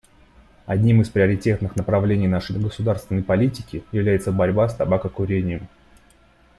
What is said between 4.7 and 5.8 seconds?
табакокурением.